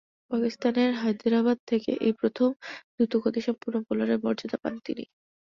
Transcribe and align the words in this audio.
পাকিস্তানের 0.31 0.91
হায়দ্রাবাদ 1.01 1.57
থেকে 1.67 1.91
এই 2.05 2.13
প্রথম 2.19 2.49
দ্রুতগতিসম্পন্ন 2.93 3.75
বোলারের 3.87 4.19
মর্যাদা 4.23 4.57
পান 4.63 4.73
তিনি। 4.85 5.03